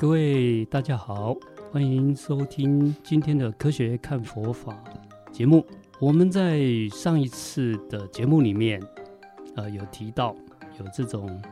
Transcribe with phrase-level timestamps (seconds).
[0.00, 1.36] 各位大家好，
[1.70, 4.82] 欢迎收听今天的科学看佛法
[5.30, 5.62] 节目。
[6.00, 8.82] 我们在上一次的节目里面，
[9.56, 10.34] 呃，有提到
[10.78, 11.42] 有这种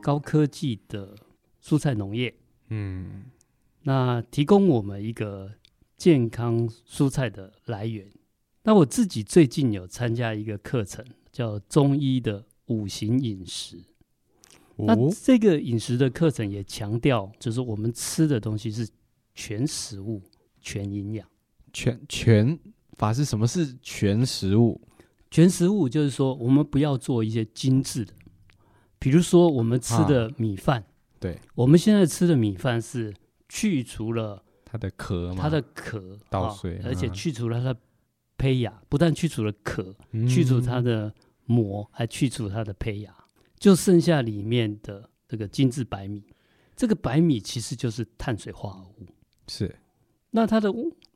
[0.00, 1.12] 高科技的
[1.60, 2.32] 蔬菜农业，
[2.68, 3.24] 嗯，
[3.82, 5.50] 那提供我们一个
[5.96, 8.08] 健康蔬菜的来源。
[8.62, 13.76] 那我自己最近有参加一个课程，叫中医的五行饮食。
[14.86, 18.88] 那这个饮食的课程也强调，就是我们吃的东西是
[19.34, 20.22] 全食物、
[20.60, 21.28] 全营养。
[21.72, 22.58] 全全
[22.92, 24.80] 法是什么是全食物？
[25.30, 28.14] 全食物就是说，我们不要做一些精致的，
[28.98, 30.84] 比如说我们吃的米饭。
[31.20, 33.12] 对，我们现在吃的米饭是
[33.48, 37.80] 去除了它的壳，它的壳捣碎，而且去除了它的
[38.38, 39.94] 胚芽，不但去除了壳，
[40.28, 41.12] 去除它的
[41.44, 43.14] 膜，还去除它的胚芽。
[43.58, 46.22] 就剩下里面的这个精致白米，
[46.76, 49.06] 这个白米其实就是碳水化合物。
[49.48, 49.74] 是，
[50.30, 50.72] 那它的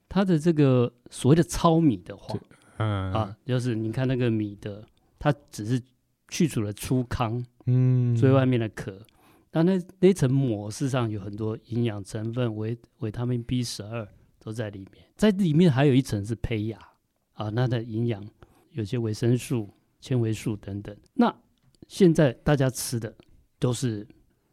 [0.09, 2.39] 它的这个所谓的糙米的话，
[2.79, 3.13] 嗯。
[3.13, 4.85] 啊，就是你看那个米的，
[5.19, 5.81] 它只是
[6.29, 9.01] 去除了粗糠，嗯，最外面的壳，
[9.53, 14.09] 那那那层膜事实上有很多营养成分，维维他命 B 十二
[14.41, 16.79] 都在里面，在里面还有一层是胚芽
[17.35, 18.27] 啊，那的营养
[18.73, 19.71] 有些维生素、
[20.01, 21.33] 纤维素等等，那。
[21.93, 23.15] 现在大家吃的
[23.59, 24.09] 都是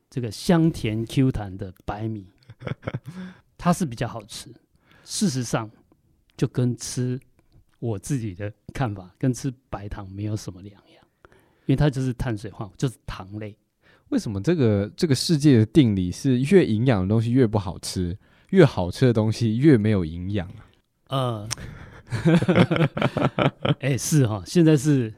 [0.09, 2.27] 这个香甜 Q 弹的白米，
[3.57, 4.53] 它是比较好吃。
[5.05, 5.71] 事实上，
[6.35, 7.17] 就跟吃
[7.79, 11.01] 我自己的看法，跟吃白糖没有什么两样，
[11.65, 13.57] 因为它就是碳水化，就是糖类。
[14.09, 18.17] 为什么这个这个世界的定理是越营养的东西越不好吃，
[18.49, 20.45] 越好吃的东西越没有营养
[21.05, 21.47] 啊？
[21.47, 21.49] 呃，
[23.79, 25.13] 哎、欸，是哈，现在是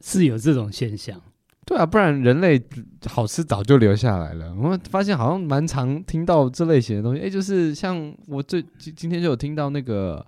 [0.00, 1.22] 是有这种现象。
[1.68, 2.58] 对啊，不然人类
[3.04, 4.54] 好吃早就留下来了。
[4.54, 10.26] 我们发现好像蛮常听到这类型的东西，哎，就是像我最今今天就有听到那个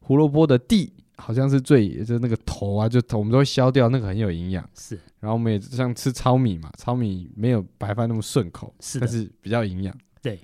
[0.00, 4.62] 胡萝卜的蒂，好像是最就是那个头啊，就头我们都会削掉，那个很有营养。
[4.74, 9.96] 是，然后我们也像吃糙米嘛，糙米没有白饭那么顺口，是，但是比较营养。
[10.20, 10.38] 对，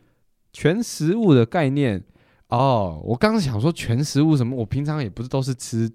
[0.55, 2.03] 全食物的概念
[2.49, 5.87] 哦，我刚刚想说全食物什么，我平常也不是都是吃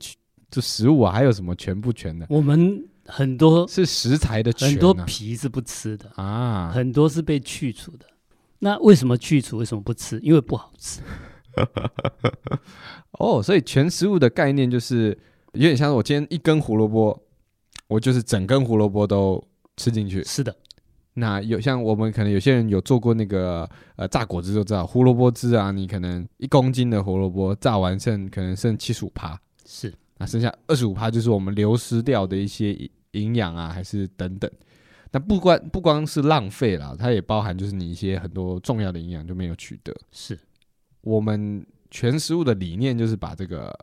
[0.51, 2.27] 就食物啊，还有什么全不全的？
[2.29, 2.87] 我们。
[3.05, 8.05] 很多是食材的、啊，很多皮是不吃的啊，很多是被去除的。
[8.59, 9.57] 那为什么去除？
[9.57, 10.19] 为什么不吃？
[10.21, 11.01] 因为不好吃。
[13.19, 15.17] 哦，所以全食物的概念就是
[15.51, 17.21] 有点像是我今天一根胡萝卜，
[17.87, 19.43] 我就是整根胡萝卜都
[19.75, 20.23] 吃进去。
[20.23, 20.55] 是的。
[21.15, 29.39] 那有像我们可能有些人有做过那个呃榨果汁，就知道胡萝卜汁啊，你可能一公斤的胡萝卜榨完剩可能剩七十五趴。
[29.65, 29.93] 是。
[30.17, 34.49] 那剩下二十五趴就是我们流失掉的一些营养啊，还是等等。
[35.11, 39.95] 那不光不光是浪费啦，它也包含就是你一些很多重要的营养就没有取得。
[40.11, 40.39] 是
[41.01, 43.77] 我们全食物的理念就是把这个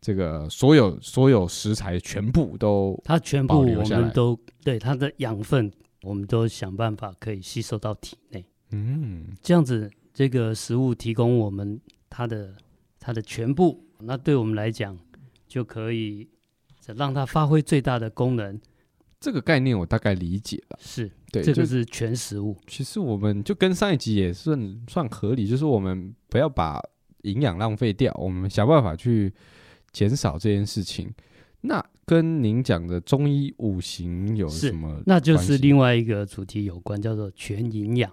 [0.00, 5.70] 这个所有所有食材全部都它全部我们都对它的养分，
[6.02, 8.44] 我们都想办法可以吸收到体内。
[8.70, 11.78] 嗯，这样子这个食物提供我们
[12.08, 12.54] 它的
[12.98, 14.98] 它的全部，那对我们来讲。
[15.52, 16.26] 就可以
[16.96, 18.58] 让它发挥最大的功能。
[19.20, 20.78] 这个概念我大概理解了。
[20.80, 22.56] 是对，这个是全食物。
[22.66, 26.80] 其实我们就跟上一集也算算合理，就是我们不要把
[27.24, 29.30] 营养浪费掉，我们想办法去
[29.92, 31.12] 减少这件事情。
[31.60, 35.02] 那跟您讲的中医五行有什么？
[35.04, 38.10] 那就是另外一个主题有关，叫做全营养。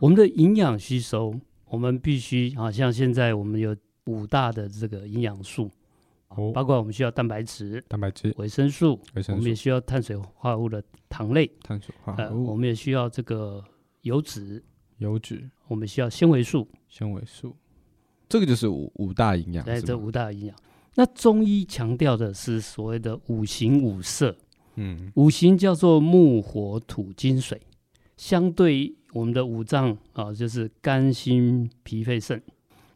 [0.00, 1.32] 我们的营养吸收，
[1.66, 3.76] 我们必须啊，像现在我们有
[4.06, 5.70] 五大的这个营养素。
[6.54, 13.62] 包括我们需要蛋白质、蛋白质、维生素，维生素，我们也需要碳水化合物的糖类，碳水化合物，呃，我们也需要这个
[14.02, 14.62] 油脂，
[14.98, 17.54] 油脂，我们需要纤维素，纤维素，
[18.28, 19.64] 这个就是五五大营养。
[19.64, 20.56] 对，这五大营养。
[20.94, 24.36] 那中医强调的是所谓的五行五色，
[24.76, 27.60] 嗯，五行叫做木、火、土、金、水，
[28.16, 32.42] 相对我们的五脏啊，就是肝、心、脾、肺、肾。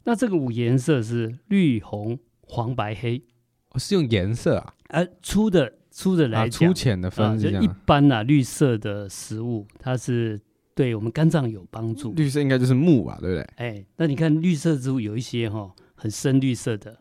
[0.04, 2.18] 那这个五颜色是绿、红。
[2.46, 3.22] 黄白黑，
[3.70, 4.74] 哦，是用颜色啊？
[4.88, 10.40] 而粗的粗的来讲，粗浅的分，就一般啊，绿色的食物，它是
[10.74, 12.12] 对我们肝脏有帮助。
[12.12, 13.42] 绿色应该就是木吧，对不对？
[13.56, 16.96] 哎，那你看绿色植物有一些哈，很深绿色的，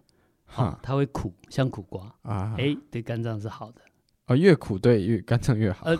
[0.45, 3.81] 哈，它会苦，像苦瓜啊，哎，对肝脏是好的。
[4.27, 5.85] 哦，越苦对越肝脏越好。
[5.85, 5.95] 呃，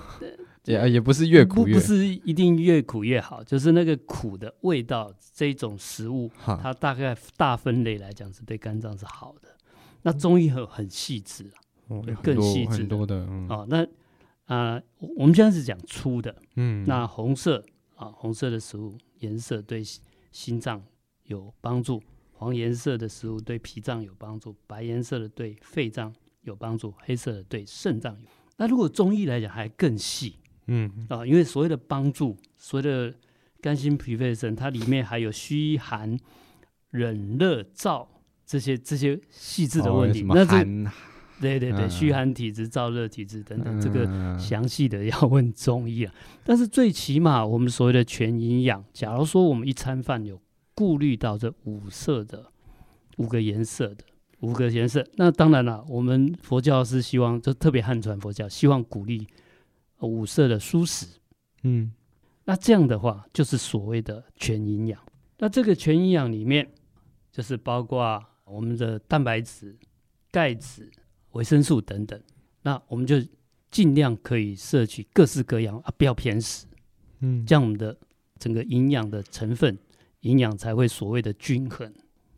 [0.66, 9.50] 也也不是越苦越，不是一定越苦越好，就是那个苦的味道，这种食物，它大概大分类来讲是对肝脏是好的。
[10.02, 11.58] 那中医很很细致啊，
[11.88, 13.26] 哦、更细致很多的。
[13.68, 13.84] 那
[14.46, 14.84] 啊、呃，
[15.18, 17.64] 我们现在是讲粗的，嗯，那红色
[17.96, 19.84] 啊，红色的食物颜色对
[20.32, 20.84] 心脏
[21.24, 22.02] 有帮助，
[22.32, 28.28] 黄颜色的食物对脾脏有帮助，白颜色的对肺脏有帮助，黑色的对肾脏有。
[28.58, 33.14] 那如果中医来讲还更细，嗯啊，因为所谓的帮助，所谓的
[33.62, 36.18] 肝心脾肺肾，它里面还有虚寒、
[36.92, 38.08] 冷热燥
[38.46, 40.24] 这些这些细致的问题。
[40.28, 40.64] 那这
[41.42, 46.14] 对对对，虚寒体质、燥热体质等等，这个详细的要 问中医啊。
[46.46, 50.42] 但是最起码我们所谓的全营养，假如说我们一餐饭有
[50.74, 52.52] 顾虑到这五色的
[53.18, 54.06] 五个颜色的
[54.40, 59.28] 五个颜色，那当然了，我们佛教是希望，就特别汉传佛教希望鼓励
[60.00, 61.06] 五色的蔬食。
[61.64, 61.92] 嗯，
[62.44, 65.00] 那这样的话就是所谓的全营养。
[65.38, 66.72] 那这个全营养里面，
[67.32, 69.78] 就是包括我们的蛋白质、
[70.32, 70.92] 钙质。
[71.32, 72.18] 维生素等等，
[72.62, 73.18] 那我们就
[73.70, 76.66] 尽量可以摄取各式各样啊，不要偏食，
[77.20, 77.94] 嗯，这样我们的
[78.40, 79.78] 整个营养的成分
[80.22, 81.94] 营养才会所谓的均衡。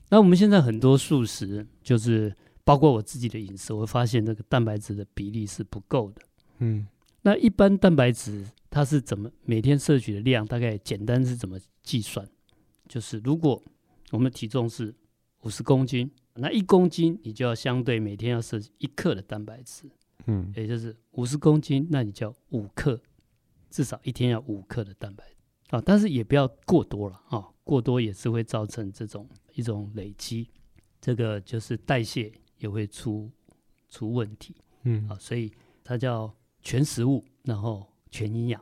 [0.10, 6.22] 那我们现在很多素食，就是包括我自己的饮食，我会发现这个蛋白质的比例是不够的，
[6.58, 6.88] 嗯，
[7.28, 10.46] 那一般蛋白质它是怎么每天摄取的量？
[10.46, 12.26] 大概简单是怎么计算？
[12.88, 13.62] 就是如果
[14.12, 14.96] 我们体重是
[15.42, 16.10] 五十公斤。
[16.36, 19.90] 那一公斤，你就要相对每天要摄取一克的蛋白质，
[20.28, 23.02] 嗯，也就是五十公斤，那你就要五克，
[23.72, 25.26] 至少一天要五克的蛋白
[25.72, 25.82] 啊。
[25.82, 30.48] 但是也不要过多了啊，过多也是会造成这种一种累积，
[31.02, 33.30] 这个就是代谢也会出
[33.90, 35.52] 出问题，嗯啊，所以
[35.84, 36.32] 它叫
[36.68, 38.62] 全食物，然后全营养。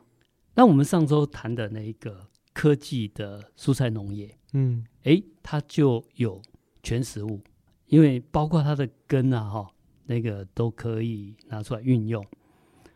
[0.54, 6.40] 那我们上周谈的那一个科技的蔬菜农业，嗯，哎，它就有
[6.84, 7.40] 全食物。
[7.86, 9.68] 因为包括它的根啊，哈，
[10.04, 12.24] 那个都可以拿出来运用。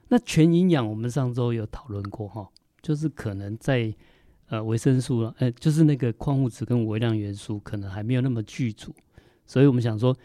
[0.07, 2.49] 那全营养，我们上周有讨论过，哈，
[2.81, 3.93] 就是可能在
[4.47, 8.95] 呃维生素，呃，就是那个矿物质跟微量元素可能还没有那么具足，
[9.45, 10.17] 所以我们想说，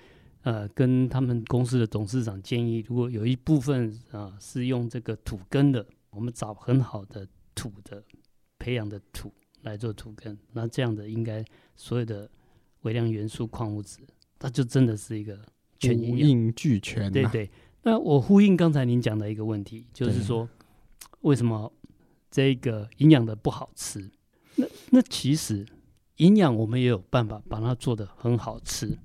[0.45, 8.03] 呃，跟他们公司的董事长建议，如果有一部分啊、呃、是用这个土根的，我们找很好的土的
[8.59, 9.33] 培养的土
[9.63, 11.43] 来做土根，那这样的应该
[11.75, 12.29] 所有的
[12.81, 13.97] 微量元素矿物质。
[14.37, 15.39] 它就真的是一个
[15.79, 17.09] 全营养、俱全、啊。
[17.09, 17.49] 对对，
[17.81, 20.47] 那我呼应刚才您讲的一个问题，就是说
[21.21, 21.73] 为什么
[22.29, 24.11] 这个营养的不好吃？
[24.57, 25.65] 那那其实
[26.17, 28.95] 营养我们也有办法把它做的很好吃，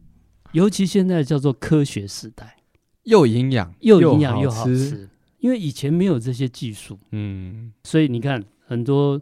[0.52, 2.56] 尤其现在叫做科学时代，
[3.04, 5.08] 又营养又营养又好吃，
[5.38, 9.20] 因为以前没有这些技术，嗯，所以你看很多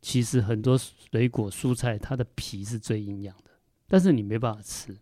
[0.00, 3.50] 其实很多水果蔬菜它的皮是最营养的，
[3.88, 4.96] 但是你没办法吃。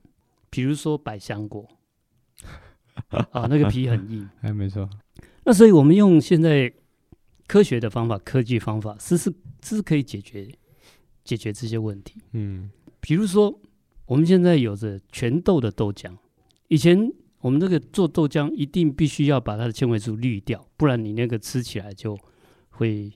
[0.49, 1.69] 比如说百香果，
[3.31, 4.89] 啊，那个皮很硬，哎，没错。
[5.45, 6.73] 那所以我们用现在
[7.47, 9.33] 科学的方法、科技方法，是是
[9.63, 10.49] 是可以解决
[11.23, 12.15] 解决这些问题。
[12.33, 12.71] 嗯，
[13.01, 13.61] 比如说
[14.07, 16.17] 我们现在有着全豆的豆浆，
[16.69, 22.19] 以前我们这个做豆浆一定必须要把它的纤维素滤掉，不然你那个吃起来就
[22.71, 23.13] 会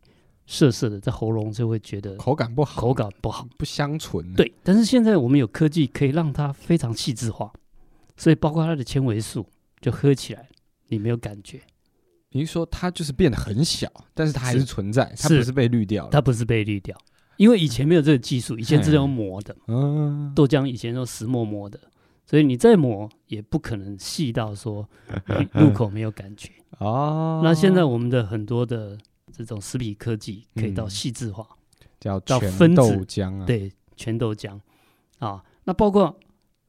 [0.46, 4.34] 涩涩的，在喉咙就会觉得口感不好，口感不好，不香醇。
[4.34, 7.52] 对，但是现在我们有科技可以让它非常细致化，
[8.16, 9.46] 所以包括它的纤维素，
[9.80, 10.48] 就喝起来
[10.88, 11.60] 你没有感觉。
[12.32, 16.96] 您说它就是变得很小，但是它还是存在，它不是被滤掉了，它不是被滤掉，
[17.40, 21.80] 因为以前没有这个技术，以前只有磨的，嗯，豆浆以前都石磨磨的，
[22.26, 24.86] 所以你再磨也不可能细到说
[25.54, 26.50] 入口没有感觉。
[26.78, 28.98] 哦，那现在我们的很多的。
[29.32, 31.46] 这种食品科技可以到细致化，
[31.80, 34.58] 嗯、叫全豆浆啊，对，全豆浆
[35.20, 35.42] 啊。
[35.64, 36.14] 那包括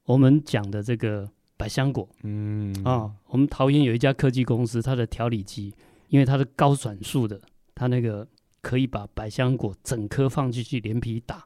[0.06, 5.74] 我们讲的这个百香果，嗯啊，我们桃园有一家科技公司，它的调理机，
[6.10, 7.42] 因为它是高转速的，
[7.74, 8.26] 它那个
[8.62, 11.46] 可以把百香果整颗放进去连皮打，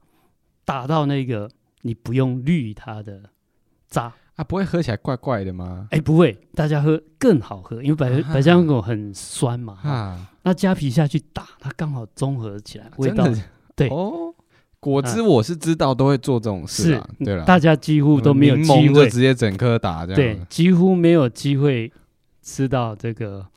[0.64, 1.50] 打到那个
[1.82, 3.30] 你不用滤它的
[3.90, 4.14] 渣。
[4.36, 5.88] 啊，不会喝起来怪怪的吗？
[5.92, 9.80] 哎，不会，大家喝更好喝，因为百百香果很酸嘛。
[9.82, 13.26] 啊，那加皮下去打，它刚好综合起来，味道
[13.76, 14.34] 对哦。
[14.82, 21.92] 果汁我是知道都会做这种事啊，对了，大家几乎都没有机会直接整颗打这样，对，几乎没有机会
[22.44, 23.48] 吃到这个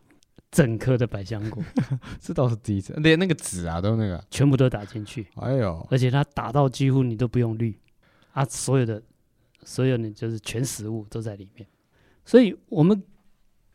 [0.50, 1.62] 整颗的百香果，
[2.20, 7.78] 这倒是第一次，连那个籽啊都那个全部都打进去，哎呦，而且它打到几乎你都不用滤
[8.32, 9.02] 啊，所有的。
[9.64, 11.68] 所有呢，就是全食物都在里面，
[12.24, 13.02] 所以我们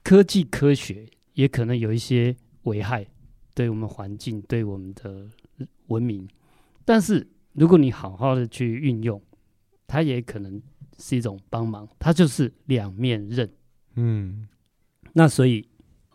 [0.02, 3.06] 科技科学也可能有一些危害，
[3.54, 5.28] 对我们环境、对我们的
[5.88, 6.28] 文明。
[6.84, 9.22] 但是如果你好好的去运用，
[9.86, 10.60] 它也可能
[10.98, 11.88] 是一种帮忙。
[12.00, 13.48] 它就是两面刃。
[13.96, 14.48] 嗯，
[15.12, 15.68] 那所以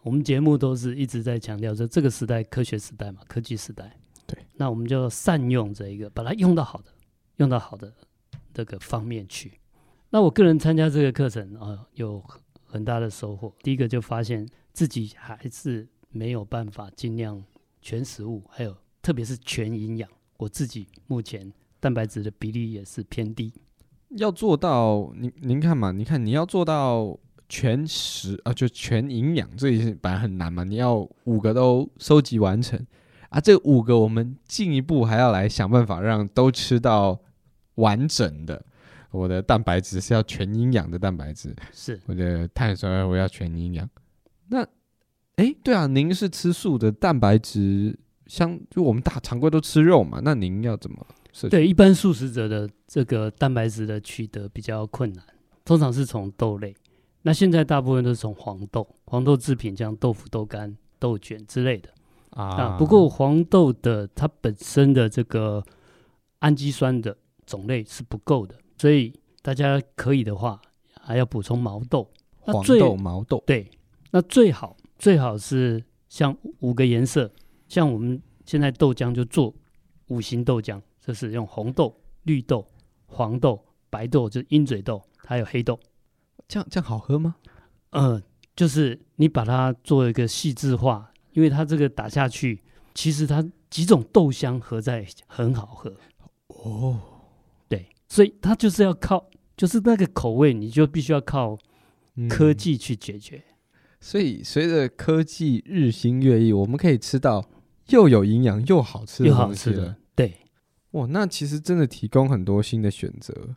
[0.09, 3.95] 我们节目都是一直在强调说，这个时代科学时代嘛，科技时代。
[4.27, 6.87] 对，那我们就善用这一个，把它用到好的，
[7.37, 7.93] 用到好的
[8.55, 9.53] 这个方面去。
[10.09, 12.25] 那我个人参加这个课程啊、呃，有
[12.65, 13.55] 很大的收获。
[13.63, 17.45] 第一个就发现自己还是没有办法尽量
[17.83, 20.09] 全食物，还有特别是全营养。
[20.39, 23.53] 我自己目前蛋白质的比例也是偏低。
[24.17, 27.15] 要做到您您看嘛，你看你要做到
[27.49, 30.65] 全食啊，就全营养，这也是本来很难嘛。
[30.65, 32.79] 你要五个都收集完成
[33.31, 37.19] 啊，这五个我们进一步还要来想办法让都吃到
[37.77, 38.65] 完整的。
[39.11, 43.89] 我的蛋白质是要全营养的蛋白质，是我的碳水我要全营养。
[44.49, 44.63] 那，
[45.37, 51.07] 哎，对啊，您是吃素的，蛋白质像就我们大常规都吃肉嘛，那您要怎么？
[51.49, 55.25] 对，一般素食者的这个蛋白质的取得比较困难，
[55.65, 56.75] 通常是从豆类。
[57.23, 61.91] 那现在大部分都是从黄豆、黄豆制品，像豆腐、豆干、豆卷之类的
[62.31, 62.77] 啊，啊。
[62.79, 65.63] 不过黄豆的它本身的这个
[66.39, 68.55] 氨基酸的种类是不够的。
[68.77, 70.61] 所以大家可以的话，
[71.01, 72.09] 还要补充毛豆。
[72.39, 73.43] 黄豆、毛豆。
[73.47, 73.69] 对，
[74.11, 77.31] 那最好最好是像五个颜色，
[77.67, 79.53] 像我们现在豆浆就做
[80.07, 82.67] 五行豆浆，就是用红豆、绿豆、
[83.07, 85.79] 黄豆、白豆，就是鹰嘴豆，还有黑豆。
[86.49, 87.37] 这样这样好喝吗？
[87.91, 88.21] 呃，
[88.57, 92.63] 就是你把它做一个细致化，因为它这个打下去，
[92.95, 95.95] 其实它几种豆香合在很好喝。
[96.49, 96.99] 哦。
[97.69, 101.59] 对所以它就是要靠，就是那个口味，你就必须要靠
[102.31, 103.37] 科技去解决。
[103.37, 103.55] 嗯、
[104.01, 107.47] 所以随着科技日新月异，我们可以吃到
[107.89, 109.97] 又有营养又好吃的东西了。
[110.15, 110.39] 对，
[110.93, 113.57] 哇，那其实真的提供很多新的选择。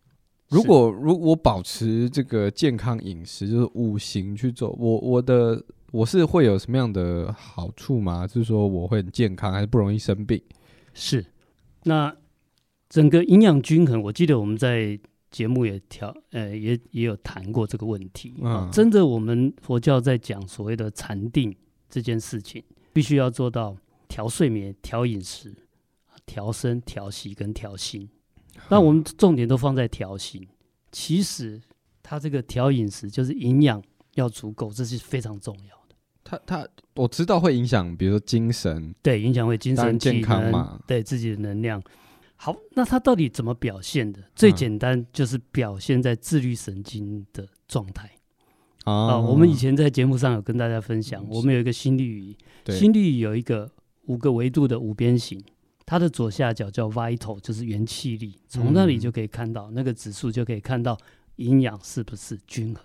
[0.52, 8.28] 如果如果我保持这个健康饮食，就是五行去做，我我的我是会有什么样的好处吗？
[8.28, 10.42] 就是说我会很健康，还是不容易生病？
[10.94, 11.26] 是，
[11.84, 12.16] 那。
[12.90, 18.36] 整个营养均衡，我记得我们在节目也调，呃，也也有谈过这个问题。
[18.44, 21.56] 啊、嗯，真的，我们佛教在讲所谓的禅定
[21.90, 23.78] 这件事情，必须要做到
[24.10, 25.56] 调睡眠、调饮食、
[26.26, 28.10] 调身、调息跟调心。
[28.70, 30.48] 那我们重点都放在调心。
[30.92, 31.62] 其实，
[32.02, 33.82] 它这个调饮食就是营养
[34.16, 35.96] 要足够，这是非常重要的。
[36.24, 41.82] 它它，我知道会影响，比如说精神，对，影响会精神健康嘛，对自己的能量。
[42.36, 44.20] 好，那它到底怎么表现的？
[44.36, 48.10] 最简单就是表现在自律神经的状态。
[48.84, 52.36] 啊、哦呃，我们以前在节目上有跟大家分享，我们有一个心率仪，
[52.68, 53.72] 心率仪有一个
[54.08, 55.40] 五个维度的五边形，
[55.92, 60.98] 它的左下角叫 vital，就是元气力，从那里就可以看到、嗯、那个指数，就可以看到
[61.36, 62.82] 营养是不是均衡。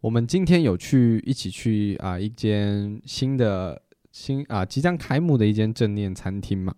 [0.00, 3.82] 我们今天有去一起去啊一间新的
[4.12, 6.72] 新啊即将开幕的一间正念餐厅嘛。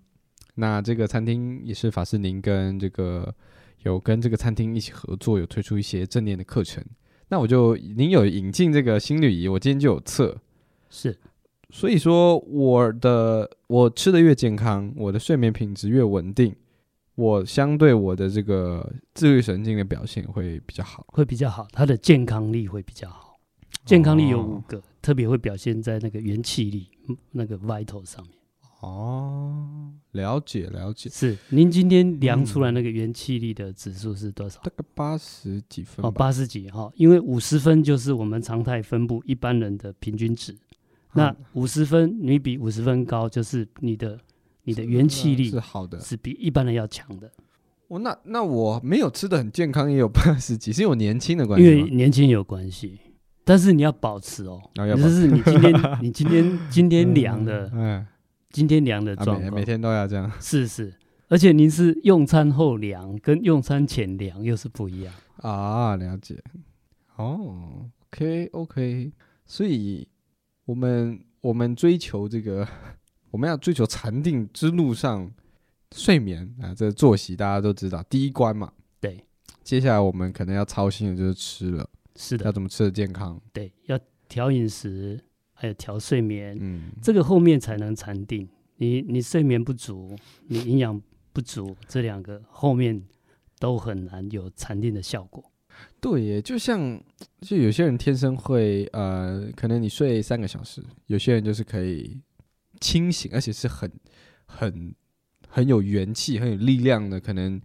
[0.55, 3.35] 那这个餐厅也是法师您跟这个
[3.83, 6.83] 有跟这个餐厅一起合作，有推出一些正念的课程。
[7.29, 10.41] 那我就您有引进这个心率仪，我今天就有测，
[10.89, 11.19] 是，
[11.75, 16.55] 所以说我的我吃的越健康，我的睡眠品质越稳定，
[17.15, 23.39] 我相对我的这个自律神经的表现会比较好，会比较好，它的健康力会比较好。
[23.87, 26.89] 健康力有五个，哦、特别会表现在那个元气力
[27.33, 28.35] 那个 vital 上面。
[28.81, 34.61] 哦，了解了解，是您今天量出来那个元气力的指数是多少？
[34.63, 40.59] 大概八十几分哦，八十几哈，因为五十分就是我们常态分布一般人的平均值，嗯、
[41.15, 44.19] 那五十分你比五十分高，就是你的
[44.65, 47.31] 你的元气力是好的，是比一般人要强的。
[47.89, 52.99] 哦，那那我没有吃的很健康，也有八十几，是因为我年轻的关系，因为年轻有关系，
[53.45, 57.99] 但是你要保持哦，就、哦、是你今天 你今天今天量的，嗯。
[57.99, 58.07] 嗯
[58.53, 60.31] 今天量的状况、啊，每天都要这样。
[60.39, 60.93] 是是，
[61.29, 65.97] 而且您是用餐后量，跟用餐前量又是不一样啊。
[65.97, 66.39] 了解。
[67.17, 69.11] 哦，OK OK，
[69.47, 70.07] 所以
[70.65, 72.67] 我们我们追求这个，
[73.31, 75.31] 我们要追求禅定之路上
[75.95, 78.73] 睡眠啊，这个作息大家都知道第一关嘛。
[79.01, 79.25] 对。
[79.63, 81.89] 接下来我们可能要操心的就是吃了。
[82.17, 82.45] 是的。
[82.45, 83.41] 要怎么吃的健康？
[83.53, 85.21] 对，要调饮食。
[85.55, 88.49] 还有调睡眠，嗯，这个后面才能禅定。
[88.79, 91.01] 你你睡眠不足，你营养
[91.33, 93.01] 不足，这两个后面
[93.61, 95.52] 都很难有禅定的效果。
[96.01, 97.01] 对耶，就像
[97.41, 102.21] 就有些人天生会呃，可能你睡三个小时，有些人就是可以
[102.81, 103.91] 清醒，而且是很
[104.47, 104.95] 很
[105.49, 107.61] 很有元气、很有力量的，可能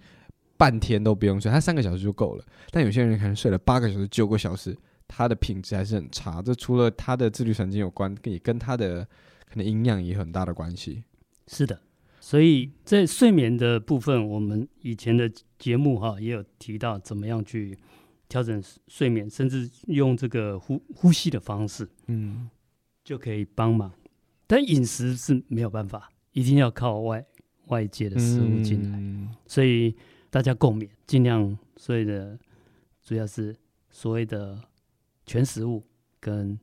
[0.57, 2.45] 半天都不用睡，他三个小时就够了。
[2.71, 4.77] 但有些人可能睡了八个小时、九个小时。
[5.09, 9.07] 他的品质还是很差，这除了他的自律神经有关，也跟他的
[9.49, 11.01] 可能营养也很大的关系。
[11.47, 11.79] 是的，
[12.19, 17.77] 所以在睡眠的部分，我们以前的节目哈也有提到怎么样去
[18.29, 22.49] 调整睡眠，甚至用这个呼呼吸的方式，嗯，
[23.03, 23.91] 就可以帮忙。
[24.45, 27.25] 但饮食是没有办法，一定要靠外
[27.67, 29.95] 外界的食物进来，嗯、所以
[30.29, 32.37] 大家共勉，尽量所谓的
[33.03, 33.55] 主要是
[33.89, 34.57] 所谓的
[35.25, 35.83] 全食物
[36.19, 36.57] 跟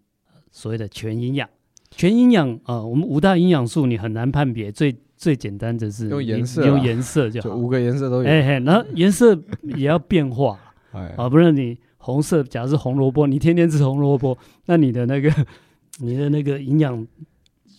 [0.51, 1.49] 所谓的全营养。
[1.91, 8.29] 全营养啊，我们五大营养素你很难判别，最最简单的是用颜色，用颜色就好，就五个颜色都有。
[8.29, 10.74] 哎嘿，然后颜色也要变化，
[11.17, 14.37] 啊，不是你红色，假如是红萝卜，你天天吃红萝卜，
[14.67, 15.33] 那你的那个
[15.99, 17.07] 你的那个营养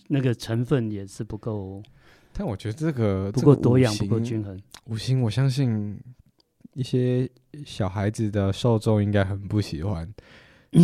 [0.08, 1.82] 那个成分也是不够。
[2.32, 4.58] 但我觉得这个不够多样，不够均衡。
[4.84, 5.98] 五星，我相信
[6.74, 7.28] 一些
[7.64, 10.06] 小孩子的受众应该很不喜欢。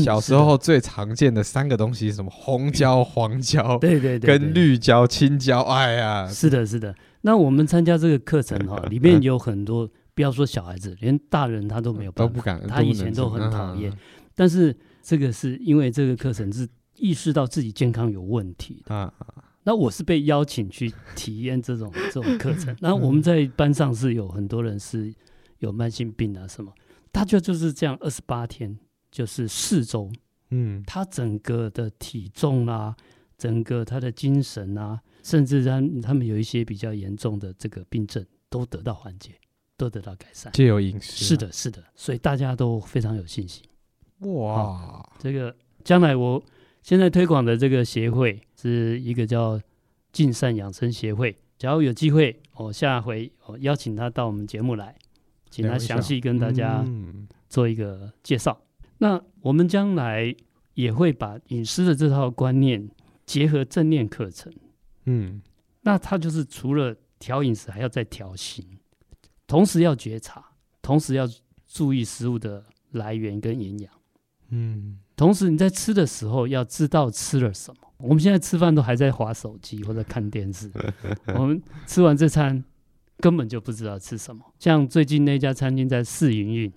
[0.02, 2.30] 小时候最常见的三个东西是什么？
[2.30, 5.60] 红椒、黄椒， 对对对，跟绿椒、青椒。
[5.62, 6.94] 哎呀，是的，是的。
[7.20, 13.92] 那我们参加这个课程哈，里面有很多，不要说小孩子，连大人他都没有办法，都不敢，他以前都很讨厌。
[14.35, 19.14] 但是这个是因为这个课程是意识到自己健康有问题的。
[19.64, 22.76] 那我是被邀请去体验这种这种课程。
[22.81, 25.14] 那我们在班上是有很多人是
[25.59, 26.73] 有慢性病啊什么，
[27.12, 28.78] 他就就是这样二十八天。
[29.12, 30.11] 就是四周，
[30.49, 32.97] 嗯，他整个的体重啊，
[33.37, 39.33] 整个他的精神啊，甚至他他们有一些比较严重的这个病症都得到缓解，
[39.82, 40.52] 都得到改善。
[40.52, 43.64] 借由饮食，是的，是的，所以大家都非常有信心。
[44.20, 46.40] 哇，这个将来我
[46.82, 49.60] 现在推广的这个协会是一个叫
[50.12, 51.36] 净善养生协会。
[51.58, 54.96] 假如有机会，我下回我邀请他到我们节目来，
[55.50, 56.84] 请他详细跟大家
[57.48, 58.60] 做一个介绍。
[58.98, 60.34] 那我们将来
[60.74, 62.88] 也会把饮食的这套观念
[63.26, 64.52] 结合正念课程，
[65.06, 65.42] 嗯，
[65.80, 68.64] 那他就是除了调饮食，还要再调心，
[69.52, 70.43] 同时要觉察，
[70.80, 71.28] 同时要
[71.67, 73.93] 注意食物的来源跟营养，
[74.49, 77.80] 嗯，同时你在吃的时候要知道吃了什么。
[77.99, 80.73] 我们现在吃饭都还在划手机或者看电视，
[81.38, 82.65] 我们吃完这餐
[83.19, 84.43] 根本就不知道吃什么。
[84.58, 86.73] 像最近那家餐厅在试营运，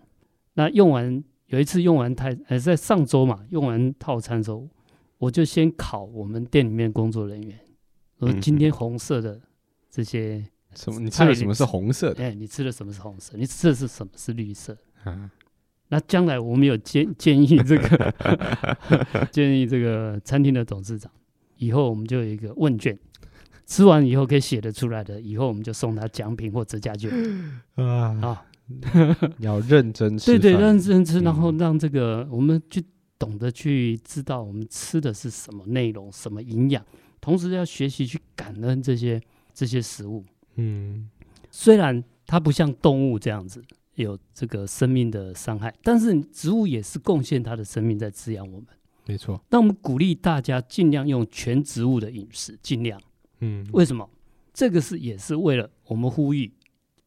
[0.55, 1.23] 那用完。
[1.47, 4.67] 有一次用完套，呃，在上周嘛，用完套餐的时候，
[5.19, 7.57] 我就先考我们店里面工作人员，
[8.19, 9.39] 说今天红色的
[9.91, 10.43] 这些
[10.75, 10.99] 什么？
[10.99, 12.23] 你吃的什么是红色的？
[12.23, 13.37] 哎，你吃的什么是红色？
[13.37, 14.77] 你吃的是什么是绿色？
[15.03, 15.31] 啊，
[15.89, 18.13] 那将来我们有建建议这个
[19.31, 21.11] 建议这个餐厅的董事长，
[21.57, 22.97] 以后我们就有一个问卷，
[23.65, 27.11] 吃完以后可以写得出来的，以后我们就送他奖品或折价券
[27.75, 28.17] 啊。
[28.21, 28.45] 啊
[29.37, 32.83] 要认真吃，对对，认真吃，然后让这个我们去
[33.19, 36.83] 懂得去知道我们吃的是什么内容、什么营养，
[37.21, 39.21] 同时要学习去感恩这些
[39.53, 40.25] 这些食物。
[40.55, 41.09] 嗯，
[41.51, 43.63] 虽然它不像动物这样子
[43.95, 48.67] 有这个生命的伤害，但是植物也是贡献它的生命在滋养我们。
[49.05, 52.99] 没错，那我们鼓励大家尽量用全植物的饮食，尽量。
[53.39, 54.09] 嗯，为什么？
[54.53, 56.51] 这个是也是为了我们呼吁。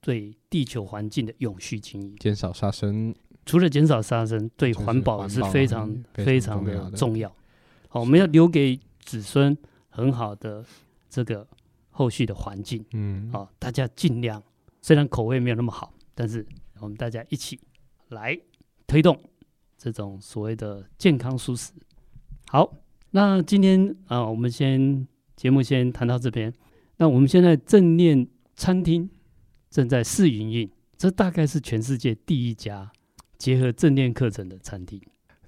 [0.00, 3.12] 对地球环境的永续经营，减少杀生，
[3.44, 7.28] 除了减少杀生，对环保也是非常非常的重要。
[7.88, 9.54] 好，我们要留给子孙
[9.88, 10.64] 很好的
[11.10, 11.46] 这个
[11.98, 12.84] 后续的环境。
[12.92, 14.40] 嗯，好，大家尽量，
[14.80, 16.46] 虽然口味没有那么好，但是
[16.80, 17.58] 我们大家一起
[18.10, 18.38] 来
[18.86, 19.20] 推动
[19.76, 21.72] 这种所谓的健康素食。
[22.46, 22.72] 好，
[23.10, 26.54] 那今天啊，我们先节目先谈到这边。
[26.98, 29.10] 那我们现在正念餐厅。
[29.70, 32.90] 正在试营运，这大概是全世界第一家
[33.36, 34.98] 结合正念课程的餐厅。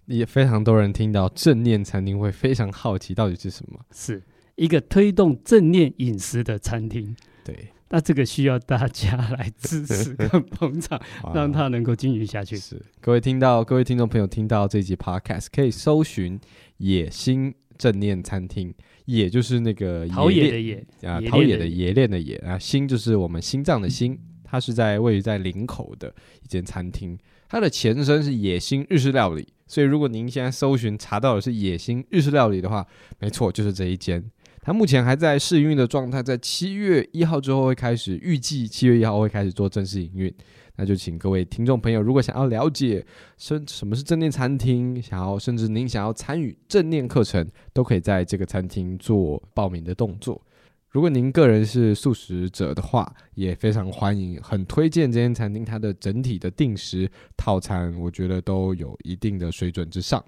[0.05, 3.81] 也非常多人听到正念餐厅会非常好奇，到底是什么？
[3.93, 4.23] 是
[4.57, 7.15] 一个推动正念饮食的餐厅。
[7.45, 11.01] 对，那这个需要大家来支持跟捧场，
[11.35, 12.57] 让它能够经营下去。
[12.57, 16.39] 是各位听到，各位听众朋友听到这集 Podcast，可以搜寻
[16.79, 18.75] “野心正念餐厅”。
[19.07, 24.19] 野就是那个陶冶的野啊，陶冶的冶炼的冶啊，心就是我们心脏的心。
[24.45, 27.17] 它是在位于在林口的一间餐厅，
[27.49, 29.47] 它的前身是野心日式料理。
[29.69, 32.85] 所以如果您现在搜寻查到的是野心日式料理的话，
[33.21, 34.23] 没错，就是这一间。
[34.63, 40.35] 它目前还在试营运的状态，在七月一号之后会开始，预计七月一号会开始做正式营运。
[40.77, 43.05] 那就请各位听众朋友，如果想要了解
[43.37, 50.41] 什什么是正念餐厅，想要甚至您想要参与正念课程，都可以在这个餐厅做报名的动作。
[50.89, 60.25] 如果您个人是素食者的话，也非常欢迎，很推荐这间餐厅，它的整体的定时套餐，我觉得都有一定的水准之上。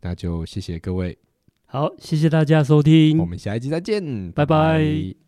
[0.00, 1.16] 那就谢谢各位，
[1.66, 4.56] 好，谢谢大家收听，我们下一集再见，拜拜。
[4.56, 5.25] 拜拜。